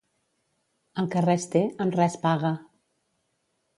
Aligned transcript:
El 1.03 1.11
que 1.15 1.23
res 1.27 1.45
té, 1.55 1.63
amb 1.85 1.99
res 1.99 2.17
paga. 2.25 2.53